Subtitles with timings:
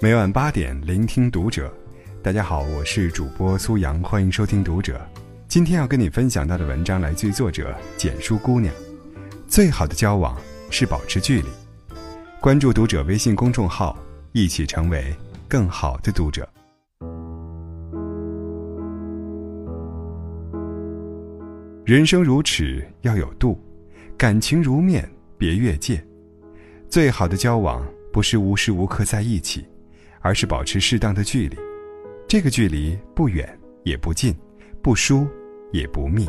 [0.00, 1.68] 每晚八点，聆听读者。
[2.22, 5.04] 大家好，我是主播苏阳，欢迎收听读者。
[5.48, 8.72] 今天要跟你分享到的文章来自于作者简书姑娘。
[9.48, 10.40] 最好的交往
[10.70, 11.48] 是保持距离。
[12.40, 13.98] 关注读者微信公众号，
[14.30, 15.12] 一起成为
[15.48, 16.48] 更好的读者。
[21.84, 23.58] 人生如尺，要有度；
[24.16, 26.00] 感情如面，别越界。
[26.88, 29.66] 最好的交往不是无时无刻在一起。
[30.20, 31.56] 而是保持适当的距离，
[32.26, 33.48] 这个距离不远
[33.84, 34.36] 也不近，
[34.82, 35.26] 不疏
[35.72, 36.28] 也不密。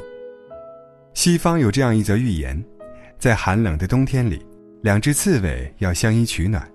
[1.13, 2.63] 西方有这样一则寓言：
[3.17, 4.45] 在寒冷的冬天里，
[4.81, 6.69] 两只刺猬要相依取暖。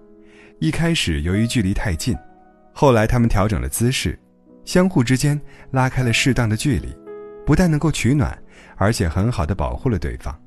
[0.58, 2.16] 一开始由于距离太近，
[2.72, 4.18] 后来他们调整了姿势，
[4.64, 6.88] 相互之间拉开了适当的距离，
[7.46, 8.36] 不但能够取暖，
[8.76, 10.38] 而且很好的保护了对方。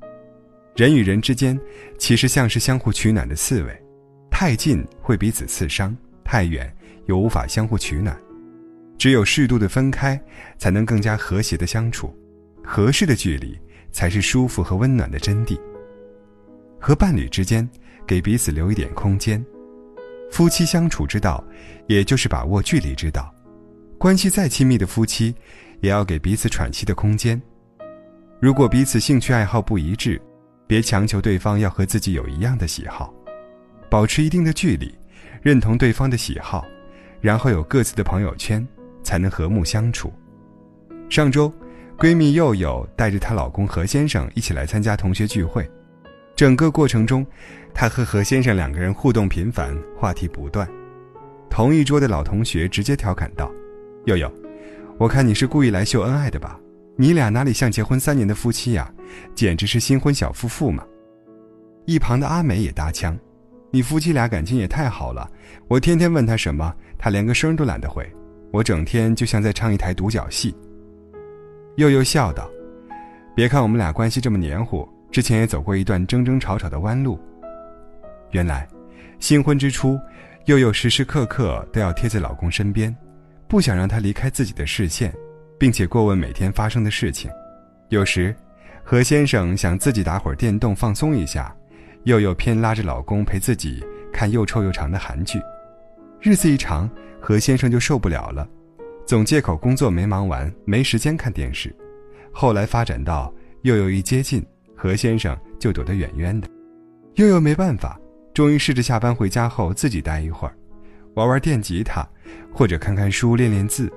[0.76, 1.58] 人与人之间
[1.98, 3.82] 其实像是相互取暖的刺猬，
[4.30, 5.96] 太近会彼此刺伤。
[6.30, 6.70] 太远
[7.06, 8.14] 又无法相互取暖，
[8.98, 10.20] 只有适度的分开，
[10.58, 12.14] 才能更加和谐的相处。
[12.62, 13.58] 合适的距离
[13.90, 15.58] 才是舒服和温暖的真谛。
[16.78, 17.66] 和伴侣之间，
[18.06, 19.42] 给彼此留一点空间。
[20.30, 21.42] 夫妻相处之道，
[21.86, 23.34] 也就是把握距离之道。
[23.96, 25.34] 关系再亲密的夫妻，
[25.80, 27.40] 也要给彼此喘息的空间。
[28.38, 30.20] 如果彼此兴趣爱好不一致，
[30.66, 33.14] 别强求对方要和自己有一样的喜好，
[33.88, 34.94] 保持一定的距离。
[35.42, 36.66] 认同对方的喜好，
[37.20, 38.66] 然后有各自的朋友圈，
[39.02, 40.12] 才能和睦相处。
[41.08, 41.52] 上周，
[41.96, 45.68] 闺蜜佑佑带着她老公何先生一起来参加同学聚会，
[46.36, 47.26] 整个过程中，
[47.72, 50.68] 她和何先生两个人互动频繁，话题不断。
[51.48, 53.50] 同一桌的老同学直接调侃道
[54.04, 54.30] ：“佑佑，
[54.98, 56.60] 我看你是故意来秀恩爱的吧？
[56.96, 58.92] 你俩哪里像结婚三年的夫妻呀？
[59.34, 60.84] 简直是新婚小夫妇嘛！”
[61.86, 63.18] 一旁的阿美也搭腔。
[63.70, 65.30] 你夫妻俩感情也太好了，
[65.68, 68.10] 我天天问他什么，他连个声都懒得回，
[68.50, 70.54] 我整天就像在唱一台独角戏。
[71.76, 72.50] 悠悠笑道
[73.36, 77.20] ：“别看我们俩关系这么黏糊，之前也走过一段争争吵吵的弯路。
[78.30, 78.66] 原来，
[79.20, 80.00] 新婚之初，
[80.46, 82.94] 悠悠时时刻刻都要贴在老公身边，
[83.46, 85.14] 不想让他离开自己的视线，
[85.58, 87.30] 并且过问每天发生的事情。
[87.90, 88.34] 有时，
[88.82, 91.54] 何先生想自己打会儿电动放松一下。”
[92.04, 95.40] 又又偏拉着老公陪自己看又臭又长的韩剧，
[96.20, 96.88] 日子一长，
[97.20, 98.48] 何先生就受不了了，
[99.04, 101.74] 总借口工作没忙完，没时间看电视。
[102.32, 103.32] 后来发展到
[103.62, 104.44] 又又一接近，
[104.74, 106.48] 何先生就躲得远远的。
[107.14, 108.00] 又又没办法，
[108.32, 110.54] 终于试着下班回家后自己待一会儿，
[111.14, 112.08] 玩玩电吉他，
[112.52, 113.92] 或者看看书练练字，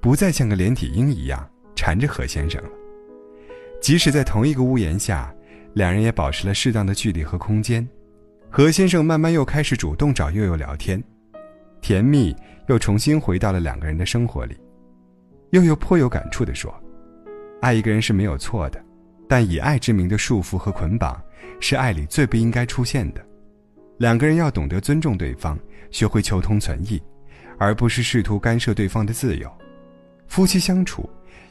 [0.00, 2.70] 不再像个连体婴一样缠着何先生了。
[3.80, 5.32] 即使在同一个屋檐下。
[5.76, 7.86] 两人也保持了适当的距离和空间，
[8.48, 11.04] 何先生慢慢又开始主动找悠悠聊天，
[11.82, 12.34] 甜蜜
[12.68, 14.56] 又重新回到了两个人的生活里。
[15.50, 16.74] 悠悠颇有感触地说
[17.60, 18.82] ：“爱一个人是没有错的，
[19.28, 21.22] 但以爱之名的束缚和捆绑，
[21.60, 23.22] 是爱里最不应该出现的。
[23.98, 25.58] 两个人要懂得尊重对方，
[25.90, 26.98] 学会求同存异，
[27.58, 29.52] 而不是试图干涉对方的自由。
[30.26, 31.06] 夫妻相处，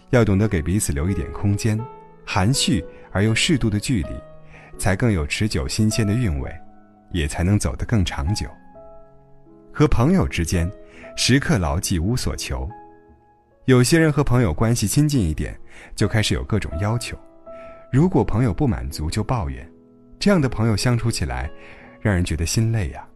[0.10, 1.80] 要懂得给彼此留一点空间。”
[2.28, 2.84] 含蓄
[3.16, 4.10] 而又适度的距离，
[4.78, 6.54] 才更有持久新鲜的韵味，
[7.12, 8.46] 也才能走得更长久。
[9.72, 10.70] 和朋友之间，
[11.16, 12.70] 时刻牢记无所求。
[13.68, 15.58] 有些人和朋友关系亲近一点，
[15.96, 17.18] 就开始有各种要求。
[17.90, 19.66] 如果朋友不满足，就抱怨，
[20.20, 21.50] 这样的朋友相处起来，
[22.02, 23.08] 让人觉得心累呀。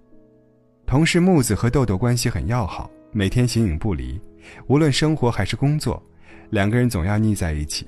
[0.86, 4.18] 同事木子和豆豆关系很要好，每天形影不离，
[4.68, 6.02] 无论生活还是工作，
[6.52, 7.86] 两个人总要腻在一起。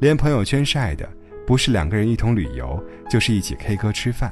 [0.00, 1.08] 连朋友圈晒的
[1.48, 2.78] 不是两个人一同旅游，
[3.08, 4.30] 就是一起 K 歌吃饭，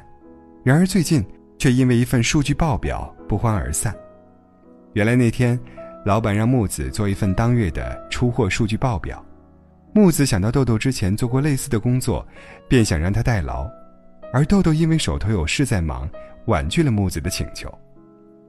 [0.63, 1.25] 然而最近
[1.57, 3.91] 却因为一份数据报表不欢而散。
[4.93, 5.59] 原来那天，
[6.05, 9.25] 老板让木子做一份当月的出货数据报表，
[9.95, 12.23] 木子想到豆豆之前做过类似的工作，
[12.69, 13.67] 便想让他代劳，
[14.31, 16.07] 而豆豆因为手头有事在忙，
[16.45, 17.67] 婉拒了木子的请求。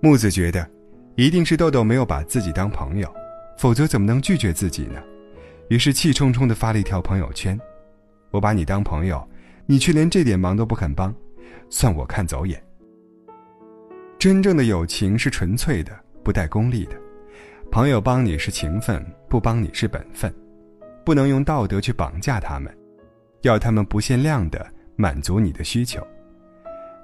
[0.03, 0.69] 木子觉得，
[1.17, 3.11] 一定是豆豆没有把自己当朋友，
[3.57, 5.01] 否则怎么能拒绝自己呢？
[5.71, 7.59] 于是气冲冲地发了一条朋友圈
[8.31, 9.27] ：“我把你当朋友，
[9.67, 11.15] 你却连这点忙都不肯帮，
[11.71, 12.63] 算我看走眼。”
[14.19, 15.93] 真正的友情是纯粹的，
[16.25, 16.97] 不带功利的。
[17.71, 20.35] 朋友帮你是情分，不帮你是本分，
[21.05, 22.75] 不能用道德去绑架他们，
[23.43, 24.67] 要他们不限量的
[24.97, 26.05] 满足你的需求。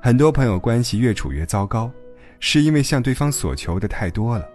[0.02, 1.90] 很多朋友关系越处越糟糕，
[2.40, 4.48] 是因为向对方索求的太多了，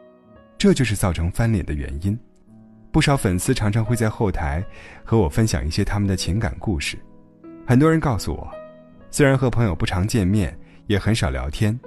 [0.57, 2.19] 这就是造成翻脸的原因。
[2.91, 4.63] 不少粉丝常常会在后台
[5.03, 6.97] 和我分享一些他们的情感故事。
[7.65, 8.51] 很多人告诉我，
[9.11, 10.57] 虽然和朋友不常见面，
[10.87, 11.79] 也很少聊天，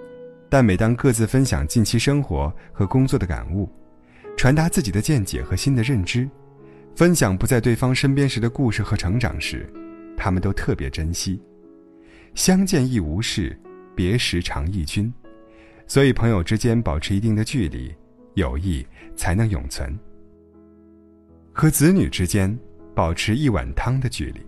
[0.48, 3.68] 但每当各自分享近期生活和工作的感悟，
[4.36, 6.28] 传达自己的见解和新的认知，
[6.94, 9.68] 分享不在对方身边时的故事和成长时，
[10.16, 11.42] 他们都特别珍惜。
[12.34, 13.58] 相见亦无事，
[13.96, 15.12] 别时常忆君。
[15.88, 17.92] 所以，朋友之间保持一定的距离，
[18.34, 19.98] 友谊才能永存。
[21.62, 22.58] 和子女之间
[22.92, 24.44] 保持一碗汤的距离。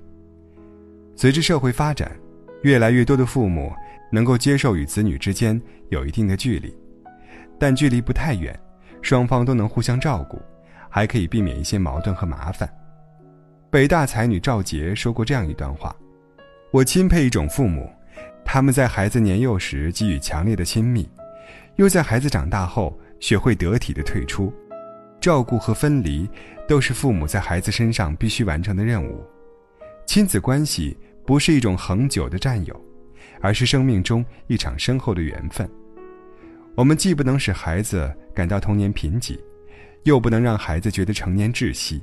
[1.15, 2.11] 随着社会发展，
[2.63, 3.73] 越来越多的父母
[4.11, 6.77] 能够接受与子女之间有一定的距离，
[7.57, 8.59] 但距离不太远，
[9.01, 10.43] 双方都能互相照顾，
[10.91, 12.69] 还可以避免一些矛盾和麻烦。
[13.71, 15.95] 北大才女赵杰说过这样一段话
[16.75, 17.89] ：“我钦佩一种父母，
[18.45, 21.09] 他们在孩子年幼时给予强烈的亲密。”
[21.79, 24.53] 又在孩子长大后学会得体的退出，
[25.25, 26.29] 照顾和分离，
[26.69, 29.25] 都是父母在孩子身上必须完成的任务。
[30.05, 30.95] 亲子关系
[31.25, 32.79] 不是一种恒久的占有，
[33.41, 35.67] 而是生命中一场深厚的缘分。
[36.75, 39.41] 我们既不能使孩子感到童年贫瘠，
[40.03, 42.03] 又不能让孩子觉得成年窒息。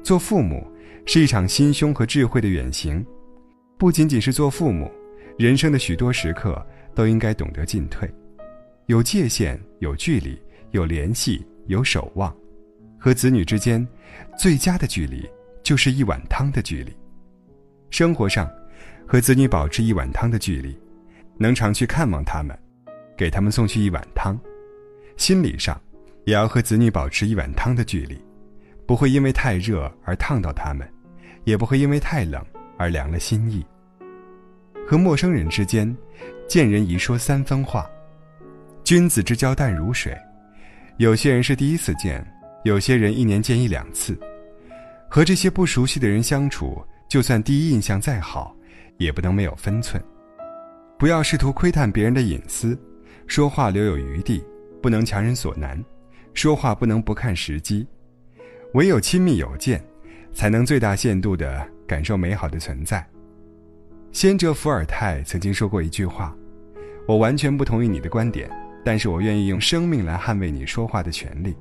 [0.00, 0.64] 做父母
[1.06, 3.04] 是一场心胸和智慧的远行，
[3.76, 4.88] 不仅仅是做父母，
[5.36, 6.64] 人生的许多时刻
[6.94, 8.08] 都应该懂得进退。
[8.86, 10.40] 有界限，有距离，
[10.70, 12.32] 有联系，有守望。
[13.00, 13.84] 和子女之间，
[14.38, 15.26] 最佳的距离
[15.62, 16.94] 就是一碗汤的距离。
[17.88, 18.48] 生活上，
[19.08, 20.78] 和子女保持一碗汤的距离，
[21.38, 22.56] 能常去看望他们，
[23.16, 24.36] 给他们送去一碗汤；
[25.16, 25.80] 心理上，
[26.26, 28.22] 也要和子女保持一碗汤的距离，
[28.86, 30.86] 不会因为太热而烫到他们，
[31.44, 32.44] 也不会因为太冷
[32.76, 33.64] 而凉了心意。
[34.86, 35.96] 和陌生人之间，
[36.46, 37.88] 见人宜说三分话。
[38.84, 40.14] 君子之交淡如水，
[40.98, 42.26] 有些人是第一次见，
[42.62, 44.18] 有些人一年见一两次。
[45.08, 48.54] 和这些不熟悉的人相处，就算第一印象再好，
[48.96, 50.02] 也不能没有分寸。
[50.98, 52.78] 不要试图窥探别人的隐私，
[53.26, 54.44] 说话留有余地，
[54.82, 55.82] 不能强人所难。
[56.32, 57.86] 说话不能不看时机，
[58.74, 59.82] 唯有亲密有间，
[60.32, 63.04] 才能最大限度地感受美好的存在。
[64.12, 66.36] 先哲伏尔泰曾经说过一句话，
[67.08, 68.48] 我完全不同意你的观点。
[68.84, 71.54] 但是我愿意用生命来捍卫你说话的权利。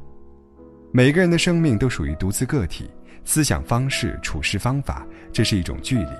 [0.92, 2.90] 每个人的生命都属于独自个体，
[3.24, 6.12] 思想方式、处事方法，这是一种距离。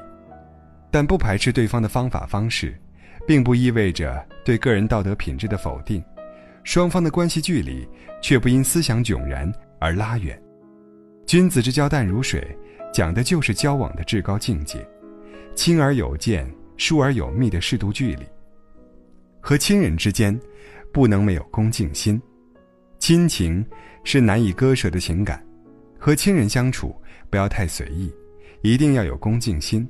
[0.92, 2.80] 但不排斥对方的方法方式，
[3.28, 6.04] 并不意味着对个人道德品质的否定。
[6.64, 7.88] 双方的关系距离，
[8.22, 10.40] 却不因思想迥然而拉远。
[11.26, 12.56] 君子之交淡如水，
[12.94, 14.88] 讲的就是交往的至高境界，
[15.56, 18.26] 亲而有见，疏而有密的适度距离。
[19.42, 20.40] 和亲人之间。
[20.92, 22.20] 不能没有恭敬心，
[23.00, 23.66] 亲情
[24.04, 25.44] 是难以割舍的情感。
[25.98, 26.96] 和亲人相处
[27.30, 28.14] 不要太随意，
[28.62, 29.88] 一定要有恭敬心。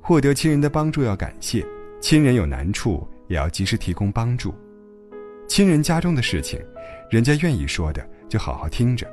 [0.00, 1.64] 获得亲人的帮助要感谢，
[2.00, 4.54] 亲人有难处也要及时提供帮助。
[5.46, 6.60] 亲人家中的事情，
[7.10, 9.06] 人家愿意说的就好好听着，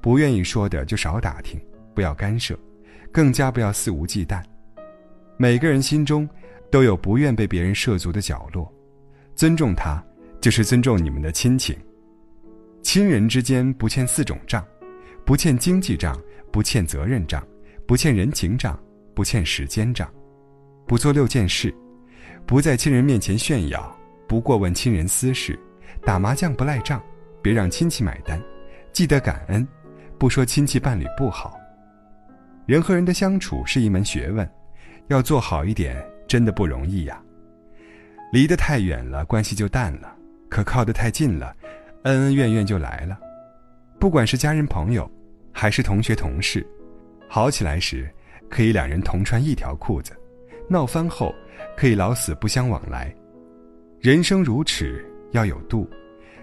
[0.00, 1.60] 不愿意说的就少打听，
[1.94, 2.58] 不要干涉，
[3.12, 4.42] 更加不要肆无忌惮。
[5.36, 6.28] 每个人心中
[6.70, 8.72] 都有不愿被别人涉足的角落，
[9.34, 10.02] 尊重他。
[10.38, 11.76] 就是尊重你们的亲情。
[12.86, 14.64] 亲人之间不欠四种账：
[15.24, 16.16] 不欠经济账，
[16.52, 17.44] 不欠责任账，
[17.84, 18.78] 不欠人情账，
[19.12, 20.08] 不欠时间账。
[20.86, 21.74] 不做六件事：
[22.46, 23.92] 不在亲人面前炫耀，
[24.28, 25.58] 不过问亲人私事，
[26.04, 27.02] 打麻将不赖账，
[27.42, 28.40] 别让亲戚买单，
[28.92, 29.66] 记得感恩，
[30.16, 31.58] 不说亲戚伴侣不好。
[32.66, 34.48] 人和人的相处是一门学问，
[35.08, 37.20] 要做好一点真的不容易呀。
[38.32, 40.14] 离得太远了，关系就淡了。
[40.48, 41.52] 可靠得太近了，
[42.06, 43.18] 恩恩怨怨就来了。
[43.98, 45.10] 不管是家人朋友，
[45.52, 46.64] 还是同学同事，
[47.28, 48.08] 好起来时
[48.48, 50.16] 可以两人同穿一条裤子，
[50.68, 51.34] 闹翻后
[51.76, 53.12] 可以老死不相往来。
[54.00, 55.84] 人生如尺，要有度；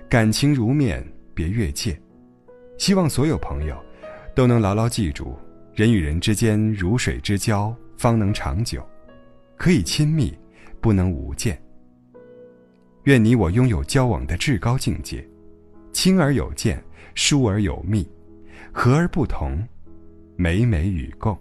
[0.09, 1.01] 感情如面，
[1.33, 1.97] 别越界。
[2.77, 3.77] 希望所有朋友
[4.35, 5.39] 都能牢牢记住：
[5.73, 8.85] 人与人之间如水之交，方能长久。
[9.55, 10.37] 可以亲密，
[10.81, 11.57] 不能无间。
[13.03, 15.25] 愿你我拥有交往的至高境界，
[15.93, 16.83] 亲而有见，
[17.15, 18.05] 疏而有密，
[18.73, 19.65] 和而不同，
[20.35, 21.37] 美美与共。